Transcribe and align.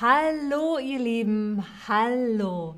Hallo 0.00 0.78
ihr 0.78 1.00
Lieben, 1.00 1.64
hallo. 1.88 2.76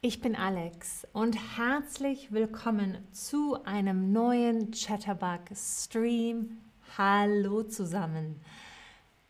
Ich 0.00 0.20
bin 0.20 0.36
Alex 0.36 1.04
und 1.12 1.36
herzlich 1.58 2.30
willkommen 2.30 2.98
zu 3.10 3.64
einem 3.64 4.12
neuen 4.12 4.70
Chatterbug 4.70 5.40
Stream. 5.56 6.58
Hallo 6.96 7.64
zusammen. 7.64 8.40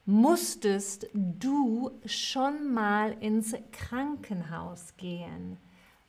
Musstest 0.04 1.06
du 1.14 1.90
schon 2.04 2.74
mal 2.74 3.16
ins 3.20 3.54
Krankenhaus 3.72 4.94
gehen? 4.98 5.56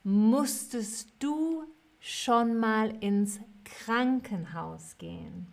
Musstest 0.04 1.08
du 1.20 1.64
schon 2.02 2.58
mal 2.58 2.94
ins 3.00 3.40
Krankenhaus 3.64 4.98
gehen? 4.98 5.48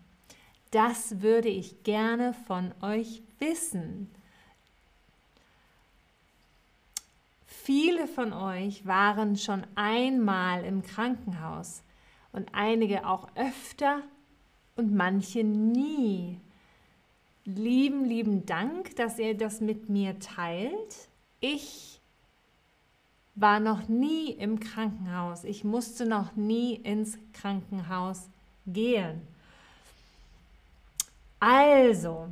Das 0.72 1.22
würde 1.22 1.48
ich 1.48 1.84
gerne 1.84 2.34
von 2.48 2.74
euch 2.82 3.22
wissen. 3.38 4.10
Viele 7.68 8.06
von 8.06 8.32
euch 8.32 8.86
waren 8.86 9.36
schon 9.36 9.62
einmal 9.74 10.64
im 10.64 10.82
Krankenhaus 10.82 11.82
und 12.32 12.48
einige 12.54 13.06
auch 13.06 13.28
öfter 13.34 14.00
und 14.74 14.94
manche 14.94 15.44
nie. 15.44 16.40
Lieben, 17.44 18.06
lieben 18.06 18.46
Dank, 18.46 18.96
dass 18.96 19.18
ihr 19.18 19.36
das 19.36 19.60
mit 19.60 19.90
mir 19.90 20.18
teilt. 20.18 21.10
Ich 21.40 22.00
war 23.34 23.60
noch 23.60 23.86
nie 23.86 24.30
im 24.30 24.60
Krankenhaus. 24.60 25.44
Ich 25.44 25.62
musste 25.62 26.06
noch 26.06 26.36
nie 26.36 26.72
ins 26.72 27.18
Krankenhaus 27.34 28.30
gehen. 28.66 29.20
Also, 31.38 32.30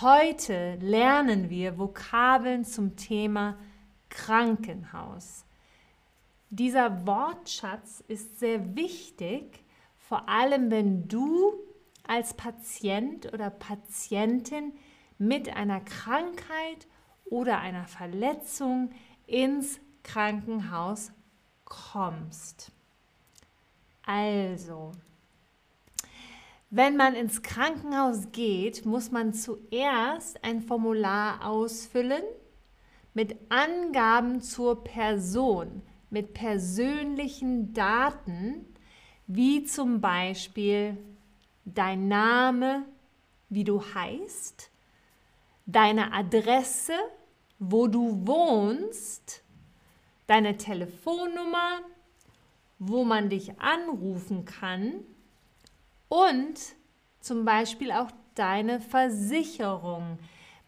heute 0.00 0.76
lernen 0.76 1.50
wir 1.50 1.76
Vokabeln 1.76 2.64
zum 2.64 2.96
Thema 2.96 3.58
Krankenhaus. 4.14 5.44
Dieser 6.48 7.06
Wortschatz 7.06 8.02
ist 8.06 8.38
sehr 8.38 8.76
wichtig, 8.76 9.64
vor 9.98 10.28
allem 10.28 10.70
wenn 10.70 11.08
du 11.08 11.52
als 12.06 12.34
Patient 12.34 13.32
oder 13.32 13.50
Patientin 13.50 14.72
mit 15.18 15.54
einer 15.54 15.80
Krankheit 15.80 16.86
oder 17.24 17.58
einer 17.58 17.86
Verletzung 17.86 18.90
ins 19.26 19.80
Krankenhaus 20.04 21.10
kommst. 21.64 22.70
Also, 24.06 24.92
wenn 26.70 26.96
man 26.96 27.14
ins 27.14 27.42
Krankenhaus 27.42 28.30
geht, 28.32 28.84
muss 28.84 29.10
man 29.10 29.32
zuerst 29.32 30.44
ein 30.44 30.60
Formular 30.60 31.44
ausfüllen 31.44 32.22
mit 33.14 33.36
Angaben 33.48 34.40
zur 34.42 34.84
Person, 34.84 35.82
mit 36.10 36.34
persönlichen 36.34 37.72
Daten, 37.72 38.66
wie 39.26 39.64
zum 39.64 40.00
Beispiel 40.00 40.98
dein 41.64 42.08
Name, 42.08 42.84
wie 43.48 43.64
du 43.64 43.82
heißt, 43.82 44.70
deine 45.66 46.12
Adresse, 46.12 46.94
wo 47.58 47.86
du 47.86 48.26
wohnst, 48.26 49.42
deine 50.26 50.56
Telefonnummer, 50.56 51.80
wo 52.78 53.04
man 53.04 53.30
dich 53.30 53.60
anrufen 53.60 54.44
kann 54.44 54.94
und 56.08 56.58
zum 57.20 57.44
Beispiel 57.44 57.92
auch 57.92 58.10
deine 58.34 58.80
Versicherung, 58.80 60.18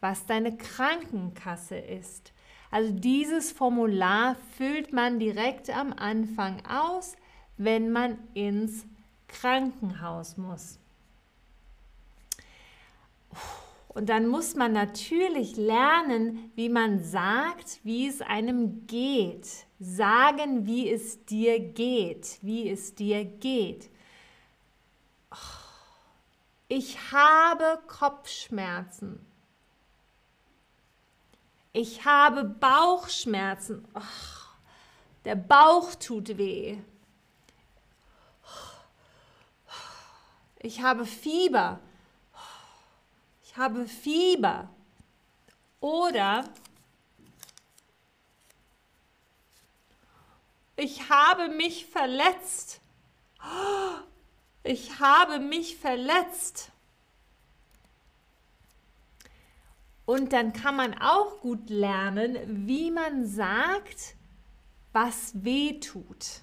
was 0.01 0.27
deine 0.27 0.57
Krankenkasse 0.57 1.77
ist. 1.77 2.33
Also 2.71 2.93
dieses 2.93 3.53
Formular 3.53 4.37
füllt 4.57 4.93
man 4.93 5.19
direkt 5.19 5.71
am 5.71 5.93
Anfang 5.93 6.63
aus, 6.67 7.17
wenn 7.57 7.91
man 7.91 8.19
ins 8.35 8.87
Krankenhaus 9.29 10.37
muss. 10.37 10.79
Und 13.89 14.11
dann 14.11 14.27
muss 14.27 14.55
man 14.55 14.73
natürlich 14.73 15.57
lernen, 15.57 16.51
wie 16.55 16.69
man 16.69 17.03
sagt, 17.03 17.81
wie 17.83 18.07
es 18.07 18.21
einem 18.21 18.87
geht. 18.87 19.49
Sagen, 19.79 20.67
wie 20.67 20.91
es 20.91 21.25
dir 21.25 21.59
geht, 21.61 22.39
wie 22.43 22.69
es 22.69 22.95
dir 22.95 23.25
geht. 23.25 23.89
Ich 26.69 27.11
habe 27.11 27.81
Kopfschmerzen. 27.87 29.25
Ich 31.79 32.07
habe 32.07 32.43
Bauchschmerzen. 32.43 33.87
Oh, 33.93 34.01
der 35.27 35.35
Bauch 35.35 35.95
tut 35.95 36.39
weh. 36.39 36.79
Ich 40.59 40.81
habe 40.81 41.05
Fieber. 41.05 41.79
Ich 43.45 43.59
habe 43.59 43.87
Fieber. 43.87 44.71
Oder 45.81 46.49
ich 50.77 51.11
habe 51.11 51.51
mich 51.51 51.85
verletzt. 51.85 52.81
Ich 54.63 54.99
habe 54.99 55.41
mich 55.41 55.77
verletzt. 55.77 56.71
Und 60.07 60.33
dann 60.33 60.53
kann 60.53 60.77
man 60.77 60.95
auch 60.95 61.41
gut 61.41 61.69
lernen, 61.69 62.39
wie 62.69 62.93
man 62.93 63.27
sagt, 63.27 64.15
was 64.93 65.33
weh 65.45 65.81
tut. 65.81 66.43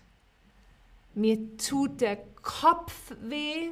Mir 1.16 1.57
tut 1.57 2.02
der 2.02 2.18
Kopf 2.41 3.13
weh. 3.22 3.72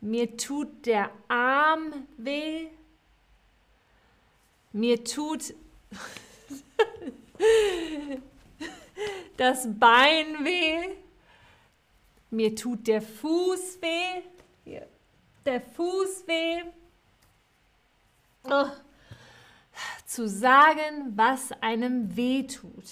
Mir 0.00 0.36
tut 0.36 0.86
der 0.86 1.12
Arm 1.28 2.06
weh. 2.16 2.66
Mir 4.72 5.04
tut 5.04 5.54
das 9.36 9.68
Bein 9.78 10.44
weh. 10.44 10.96
Mir 12.30 12.56
tut 12.56 12.88
der 12.88 13.02
Fuß 13.02 13.78
weh. 13.80 14.80
Der 15.44 15.60
Fuß 15.60 16.26
weh 16.26 16.64
oh, 18.44 18.66
zu 20.06 20.28
sagen, 20.28 21.12
was 21.14 21.52
einem 21.60 22.16
weh 22.16 22.44
tut. 22.44 22.84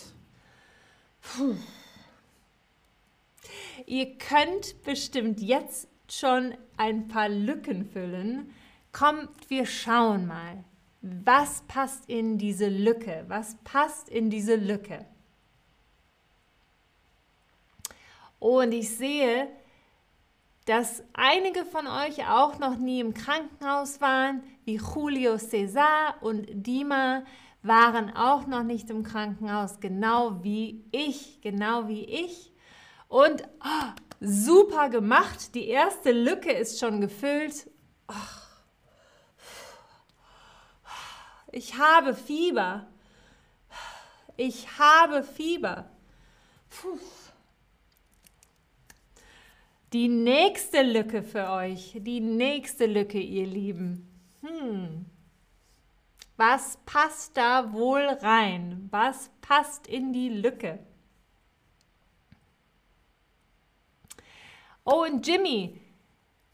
Ihr 3.86 4.18
könnt 4.18 4.82
bestimmt 4.84 5.40
jetzt 5.40 5.88
schon 6.08 6.54
ein 6.76 7.08
paar 7.08 7.28
Lücken 7.28 7.84
füllen. 7.84 8.54
Kommt, 8.92 9.50
wir 9.50 9.66
schauen 9.66 10.26
mal. 10.26 10.64
Was 11.02 11.62
passt 11.62 12.08
in 12.08 12.38
diese 12.38 12.68
Lücke? 12.68 13.24
Was 13.28 13.56
passt 13.64 14.08
in 14.08 14.30
diese 14.30 14.56
Lücke? 14.56 15.04
Und 18.38 18.72
ich 18.72 18.96
sehe, 18.96 19.48
dass 20.66 21.04
einige 21.12 21.64
von 21.64 21.86
euch 21.86 22.28
auch 22.28 22.58
noch 22.58 22.76
nie 22.76 23.00
im 23.00 23.14
Krankenhaus 23.14 24.00
waren, 24.00 24.42
wie 24.64 24.76
Julio 24.76 25.34
César 25.34 26.20
und 26.20 26.44
Dima 26.48 27.22
waren 27.62 28.14
auch 28.14 28.46
noch 28.48 28.64
nicht 28.64 28.90
im 28.90 29.04
Krankenhaus, 29.04 29.78
genau 29.78 30.42
wie 30.42 30.84
ich, 30.90 31.40
genau 31.40 31.86
wie 31.86 32.04
ich. 32.04 32.52
Und 33.06 33.44
oh, 33.64 33.92
super 34.20 34.90
gemacht, 34.90 35.54
die 35.54 35.68
erste 35.68 36.10
Lücke 36.10 36.50
ist 36.50 36.80
schon 36.80 37.00
gefüllt. 37.00 37.70
Ich 41.52 41.78
habe 41.78 42.12
Fieber. 42.12 42.88
Ich 44.36 44.78
habe 44.78 45.22
Fieber. 45.22 45.88
Puh. 46.70 46.98
Die 49.92 50.08
nächste 50.08 50.82
Lücke 50.82 51.22
für 51.22 51.50
euch, 51.50 51.96
die 52.00 52.20
nächste 52.20 52.86
Lücke, 52.86 53.20
ihr 53.20 53.46
Lieben. 53.46 54.08
Hm. 54.40 55.06
Was 56.36 56.78
passt 56.84 57.36
da 57.36 57.72
wohl 57.72 58.02
rein? 58.02 58.88
Was 58.90 59.30
passt 59.40 59.86
in 59.86 60.12
die 60.12 60.28
Lücke? 60.28 60.80
Oh, 64.84 65.04
und 65.04 65.26
Jimmy, 65.26 65.80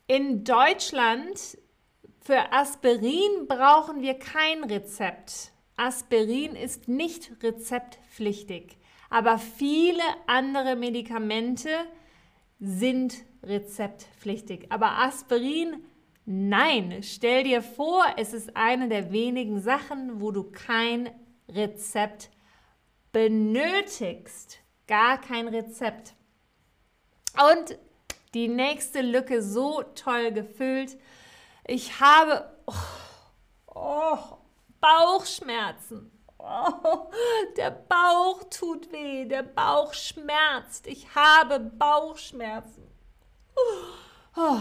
in 0.06 0.44
Deutschland 0.44 1.58
für 2.20 2.52
Aspirin 2.52 3.46
brauchen 3.49 4.02
wir 4.02 4.14
kein 4.14 4.62
Rezept. 4.64 5.52
Aspirin 5.76 6.55
ist 6.55 6.87
nicht 6.87 7.32
rezeptpflichtig, 7.43 8.76
aber 9.11 9.38
viele 9.38 10.02
andere 10.26 10.76
Medikamente 10.76 11.70
sind 12.62 13.25
rezeptpflichtig. 13.43 14.67
Aber 14.70 14.99
Aspirin 14.99 15.85
Nein, 16.25 17.03
stell 17.03 17.43
dir 17.43 17.62
vor, 17.62 18.05
es 18.17 18.32
ist 18.32 18.56
eine 18.56 18.88
der 18.88 19.11
wenigen 19.11 19.61
Sachen, 19.61 20.20
wo 20.20 20.31
du 20.31 20.44
kein 20.44 21.11
Rezept 21.49 22.31
benötigst. 23.11 24.61
Gar 24.87 25.20
kein 25.20 25.49
Rezept. 25.49 26.14
Und 27.35 27.76
die 28.35 28.47
nächste 28.47 29.00
Lücke 29.00 29.43
so 29.43 29.82
toll 29.97 30.31
gefüllt. 30.31 30.97
Ich 31.67 32.00
habe 32.00 32.56
oh, 32.67 33.75
oh, 33.75 34.19
Bauchschmerzen. 34.81 36.12
Oh, 36.44 37.09
der 37.56 37.71
Bauch 37.71 38.43
tut 38.50 38.91
weh, 38.93 39.25
der 39.27 39.44
Bauch 39.44 39.94
schmerzt. 39.94 40.89
Ich 40.89 41.15
habe 41.15 41.61
Bauchschmerzen. 41.61 42.91
Oh. 44.37 44.59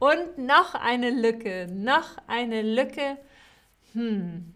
Und 0.00 0.38
noch 0.38 0.74
eine 0.74 1.10
Lücke, 1.10 1.68
noch 1.70 2.16
eine 2.26 2.62
Lücke. 2.62 3.18
Hm. 3.92 4.52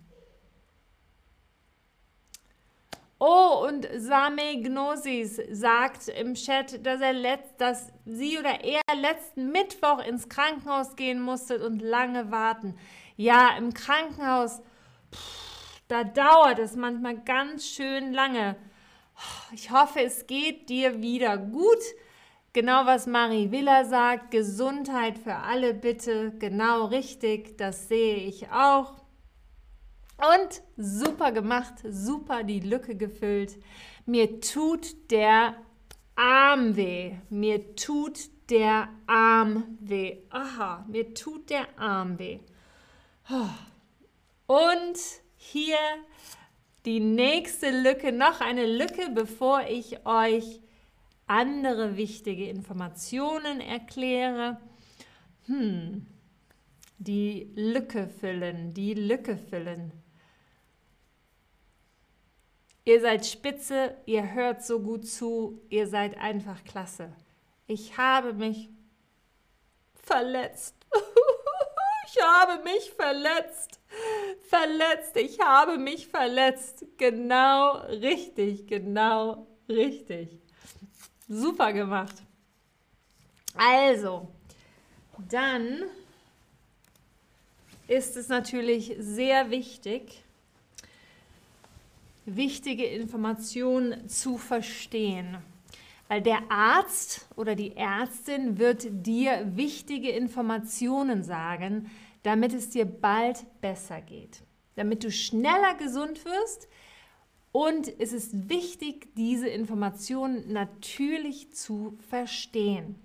Oh, 3.20 3.64
und 3.68 3.88
Same 3.98 4.60
Gnosis 4.60 5.40
sagt 5.52 6.08
im 6.08 6.34
Chat, 6.34 6.84
dass, 6.84 7.00
er 7.00 7.12
letzt, 7.12 7.60
dass 7.60 7.92
sie 8.04 8.36
oder 8.36 8.64
er 8.64 8.96
letzten 8.96 9.52
Mittwoch 9.52 10.04
ins 10.04 10.28
Krankenhaus 10.28 10.96
gehen 10.96 11.20
musste 11.20 11.64
und 11.64 11.80
lange 11.80 12.32
warten. 12.32 12.76
Ja, 13.16 13.56
im 13.56 13.72
Krankenhaus, 13.72 14.60
da 15.88 16.04
dauert 16.04 16.58
es 16.58 16.76
manchmal 16.76 17.18
ganz 17.18 17.66
schön 17.66 18.12
lange. 18.12 18.56
Ich 19.52 19.70
hoffe, 19.70 20.00
es 20.00 20.26
geht 20.26 20.68
dir 20.68 21.02
wieder 21.02 21.36
gut. 21.36 21.82
Genau 22.54 22.84
was 22.86 23.06
Marie 23.06 23.50
Villa 23.50 23.84
sagt, 23.84 24.30
Gesundheit 24.30 25.18
für 25.18 25.36
alle 25.36 25.72
bitte, 25.72 26.32
genau 26.38 26.84
richtig, 26.86 27.56
das 27.56 27.88
sehe 27.88 28.16
ich 28.16 28.50
auch. 28.50 28.94
Und 30.18 30.62
super 30.76 31.32
gemacht, 31.32 31.74
super 31.88 32.42
die 32.42 32.60
Lücke 32.60 32.94
gefüllt. 32.94 33.56
Mir 34.04 34.40
tut 34.40 35.10
der 35.10 35.56
Arm 36.14 36.76
weh. 36.76 37.16
Mir 37.30 37.74
tut 37.74 38.18
der 38.50 38.88
Arm 39.06 39.78
weh. 39.80 40.18
Aha, 40.30 40.84
mir 40.88 41.14
tut 41.14 41.50
der 41.50 41.66
Arm 41.78 42.18
weh. 42.18 42.40
Und 44.52 44.98
hier 45.36 45.78
die 46.84 47.00
nächste 47.00 47.70
Lücke, 47.70 48.12
noch 48.12 48.42
eine 48.42 48.66
Lücke, 48.66 49.08
bevor 49.08 49.62
ich 49.62 50.04
euch 50.04 50.60
andere 51.26 51.96
wichtige 51.96 52.50
Informationen 52.50 53.62
erkläre. 53.62 54.60
Hm, 55.46 56.06
die 56.98 57.50
Lücke 57.54 58.08
füllen, 58.08 58.74
die 58.74 58.92
Lücke 58.92 59.38
füllen. 59.38 59.90
Ihr 62.84 63.00
seid 63.00 63.24
spitze, 63.24 63.96
ihr 64.04 64.34
hört 64.34 64.62
so 64.62 64.80
gut 64.80 65.06
zu, 65.06 65.62
ihr 65.70 65.86
seid 65.86 66.18
einfach 66.18 66.62
klasse. 66.64 67.10
Ich 67.66 67.96
habe 67.96 68.34
mich 68.34 68.68
verletzt. 69.94 70.81
Ich 72.12 72.22
habe 72.22 72.62
mich 72.62 72.90
verletzt. 72.90 73.80
Verletzt, 74.48 75.16
ich 75.16 75.40
habe 75.40 75.78
mich 75.78 76.08
verletzt. 76.08 76.84
Genau 76.98 77.76
richtig, 77.88 78.66
genau 78.66 79.46
richtig. 79.68 80.28
Super 81.28 81.72
gemacht. 81.72 82.14
Also, 83.54 84.28
dann 85.30 85.84
ist 87.86 88.16
es 88.16 88.28
natürlich 88.28 88.94
sehr 88.98 89.50
wichtig, 89.50 90.24
wichtige 92.24 92.86
Informationen 92.86 94.08
zu 94.08 94.38
verstehen. 94.38 95.38
Weil 96.12 96.20
der 96.20 96.42
Arzt 96.50 97.26
oder 97.36 97.54
die 97.54 97.74
Ärztin 97.74 98.58
wird 98.58 98.86
dir 99.06 99.56
wichtige 99.56 100.10
Informationen 100.10 101.22
sagen, 101.22 101.90
damit 102.22 102.52
es 102.52 102.68
dir 102.68 102.84
bald 102.84 103.46
besser 103.62 104.02
geht, 104.02 104.42
damit 104.74 105.04
du 105.04 105.10
schneller 105.10 105.74
gesund 105.78 106.22
wirst. 106.26 106.68
Und 107.50 107.98
es 107.98 108.12
ist 108.12 108.50
wichtig, 108.50 109.08
diese 109.16 109.48
Informationen 109.48 110.52
natürlich 110.52 111.54
zu 111.54 111.96
verstehen. 112.10 112.96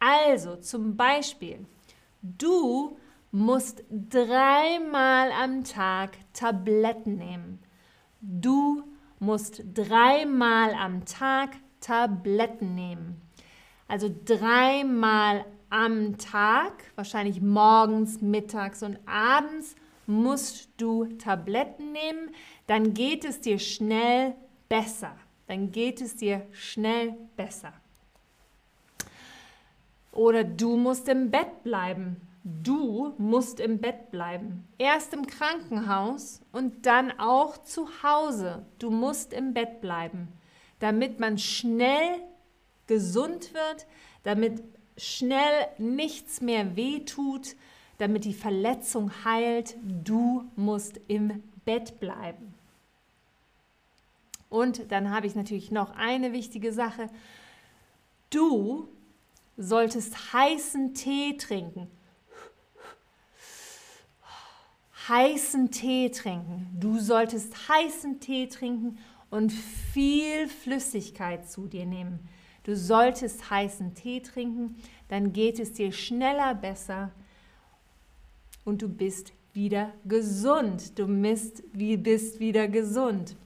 Also 0.00 0.56
zum 0.56 0.96
Beispiel, 0.96 1.64
du 2.22 2.98
musst 3.30 3.84
dreimal 3.88 5.30
am 5.30 5.62
Tag 5.62 6.16
Tabletten 6.32 7.18
nehmen. 7.18 7.60
Du 8.20 8.82
musst 9.20 9.62
dreimal 9.74 10.74
am 10.74 11.04
Tag 11.04 11.50
Tabletten 11.80 12.74
nehmen. 12.74 13.20
Also 13.88 14.14
dreimal 14.24 15.44
am 15.70 16.18
Tag, 16.18 16.72
wahrscheinlich 16.94 17.40
morgens, 17.40 18.20
mittags 18.20 18.82
und 18.82 18.98
abends, 19.06 19.74
musst 20.06 20.70
du 20.78 21.04
Tabletten 21.04 21.92
nehmen. 21.92 22.30
Dann 22.66 22.94
geht 22.94 23.24
es 23.24 23.40
dir 23.40 23.58
schnell 23.58 24.34
besser. 24.68 25.14
Dann 25.46 25.70
geht 25.70 26.00
es 26.00 26.16
dir 26.16 26.46
schnell 26.52 27.16
besser. 27.36 27.72
Oder 30.12 30.44
du 30.44 30.76
musst 30.76 31.08
im 31.08 31.30
Bett 31.30 31.62
bleiben. 31.62 32.16
Du 32.42 33.14
musst 33.18 33.60
im 33.60 33.78
Bett 33.78 34.10
bleiben. 34.10 34.66
Erst 34.78 35.12
im 35.12 35.26
Krankenhaus 35.26 36.40
und 36.52 36.86
dann 36.86 37.12
auch 37.18 37.58
zu 37.58 37.88
Hause. 38.02 38.64
Du 38.78 38.90
musst 38.90 39.32
im 39.32 39.52
Bett 39.52 39.80
bleiben, 39.80 40.28
damit 40.80 41.20
man 41.20 41.38
schnell 41.38 42.22
gesund 42.86 43.52
wird, 43.54 43.86
damit 44.22 44.62
schnell 44.96 45.68
nichts 45.78 46.40
mehr 46.40 46.76
wehtut, 46.76 47.56
damit 47.98 48.24
die 48.24 48.34
Verletzung 48.34 49.12
heilt. 49.24 49.76
Du 49.82 50.44
musst 50.56 51.00
im 51.08 51.42
Bett 51.64 52.00
bleiben. 52.00 52.54
Und 54.48 54.90
dann 54.90 55.10
habe 55.10 55.26
ich 55.26 55.34
natürlich 55.34 55.70
noch 55.70 55.90
eine 55.90 56.32
wichtige 56.32 56.72
Sache. 56.72 57.10
Du 58.30 58.88
solltest 59.56 60.32
heißen 60.32 60.94
Tee 60.94 61.36
trinken 61.36 61.90
heißen 65.08 65.70
Tee 65.70 66.10
trinken. 66.10 66.66
Du 66.78 66.98
solltest 66.98 67.68
heißen 67.68 68.20
Tee 68.20 68.48
trinken 68.48 68.98
und 69.30 69.52
viel 69.52 70.48
Flüssigkeit 70.48 71.48
zu 71.48 71.66
dir 71.66 71.86
nehmen. 71.86 72.20
Du 72.64 72.76
solltest 72.76 73.50
heißen 73.50 73.94
Tee 73.94 74.20
trinken, 74.20 74.76
dann 75.08 75.32
geht 75.32 75.58
es 75.58 75.72
dir 75.72 75.92
schneller 75.92 76.54
besser 76.54 77.12
und 78.64 78.82
du 78.82 78.88
bist 78.88 79.32
wieder 79.54 79.92
gesund. 80.04 80.98
Du 80.98 81.06
bist, 81.06 81.62
bist 81.72 82.40
wieder 82.40 82.68
gesund. 82.68 83.36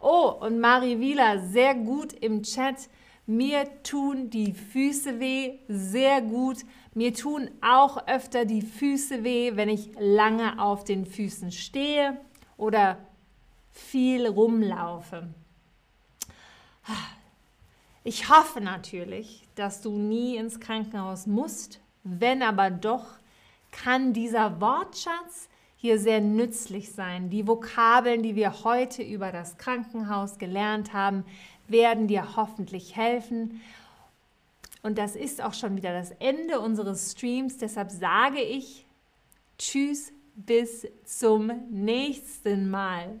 Oh, 0.00 0.32
und 0.40 0.58
Mari 0.58 0.98
Wieler, 0.98 1.38
sehr 1.38 1.74
gut 1.74 2.12
im 2.12 2.42
Chat. 2.42 2.88
Mir 3.24 3.66
tun 3.84 4.30
die 4.30 4.52
Füße 4.52 5.20
weh, 5.20 5.60
sehr 5.68 6.20
gut. 6.20 6.58
Mir 6.94 7.14
tun 7.14 7.50
auch 7.60 8.08
öfter 8.08 8.44
die 8.44 8.62
Füße 8.62 9.22
weh, 9.22 9.52
wenn 9.54 9.68
ich 9.68 9.92
lange 9.98 10.60
auf 10.60 10.82
den 10.82 11.06
Füßen 11.06 11.52
stehe 11.52 12.20
oder 12.56 12.98
viel 13.72 14.26
rumlaufe. 14.26 15.28
Ich 18.04 18.28
hoffe 18.28 18.60
natürlich, 18.60 19.46
dass 19.54 19.80
du 19.80 19.96
nie 19.96 20.36
ins 20.36 20.60
Krankenhaus 20.60 21.26
musst. 21.26 21.80
Wenn 22.04 22.42
aber 22.42 22.70
doch, 22.70 23.18
kann 23.70 24.12
dieser 24.12 24.60
Wortschatz 24.60 25.48
hier 25.76 25.98
sehr 25.98 26.20
nützlich 26.20 26.92
sein. 26.92 27.30
Die 27.30 27.46
Vokabeln, 27.46 28.22
die 28.22 28.36
wir 28.36 28.64
heute 28.64 29.02
über 29.02 29.32
das 29.32 29.56
Krankenhaus 29.56 30.38
gelernt 30.38 30.92
haben, 30.92 31.24
werden 31.68 32.06
dir 32.06 32.36
hoffentlich 32.36 32.96
helfen. 32.96 33.60
Und 34.82 34.98
das 34.98 35.16
ist 35.16 35.42
auch 35.42 35.54
schon 35.54 35.76
wieder 35.76 35.92
das 35.92 36.10
Ende 36.12 36.60
unseres 36.60 37.12
Streams. 37.12 37.58
Deshalb 37.58 37.90
sage 37.90 38.40
ich 38.40 38.84
Tschüss, 39.58 40.12
bis 40.34 40.86
zum 41.04 41.52
nächsten 41.70 42.68
Mal. 42.70 43.20